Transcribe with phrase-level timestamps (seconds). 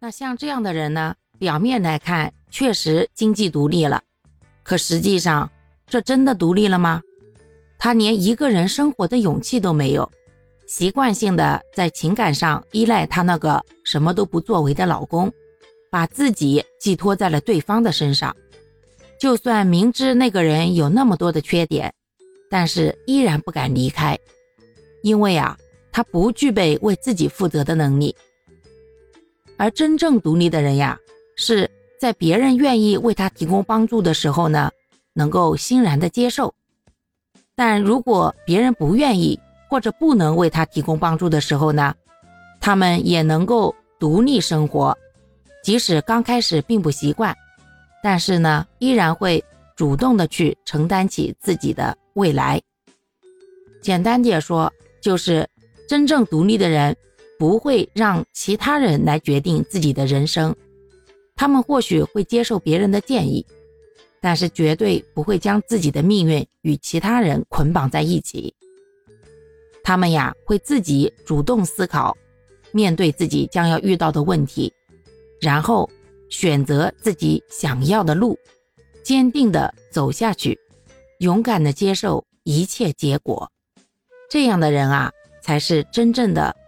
[0.00, 4.00] 那像这样的人呢，表面来看确实经济独立了，
[4.62, 5.50] 可实际上
[5.88, 7.02] 这真的独立了吗？
[7.78, 10.08] 他连一个人生活的勇气都没有，
[10.68, 15.32] 习惯性的在情感上依赖他那个什么都不作为的老公，
[15.90, 18.34] 把自己寄托在了对方的身上。
[19.18, 21.92] 就算明知那个人有那么多的缺点，
[22.48, 24.16] 但是依然不敢离开，
[25.02, 25.58] 因为啊，
[25.90, 28.14] 他不具备为自己负责的能力。
[29.58, 30.96] 而真正独立的人呀，
[31.36, 31.68] 是
[32.00, 34.70] 在别人愿意为他提供帮助的时候呢，
[35.12, 36.48] 能够欣然的接受；
[37.56, 41.92] 但如果别人不愿意或者不能为他提供帮助的时候呢，
[42.60, 44.96] 他们也能够独立生活，
[45.64, 47.36] 即使刚开始并不习惯，
[48.00, 52.62] 但是呢，依然会主动的去承担起自己的未来。
[53.82, 54.72] 简单点说，
[55.02, 55.48] 就是
[55.88, 56.96] 真正独立的人。
[57.38, 60.54] 不会让其他人来决定自己的人生，
[61.36, 63.46] 他们或许会接受别人的建议，
[64.20, 68.52] 但是绝对不会将自己的命运与其他人捆绑在一起。
[69.84, 72.16] 他们呀，会自己主动思考，
[72.72, 74.72] 面对自己将要遇到的问题，
[75.40, 75.88] 然后
[76.28, 78.36] 选择自己想要的路，
[79.04, 80.58] 坚定的走下去，
[81.20, 83.50] 勇敢的接受一切结果。
[84.28, 86.54] 这样的人啊，才是真正的。